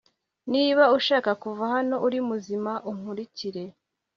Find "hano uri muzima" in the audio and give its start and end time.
1.75-2.71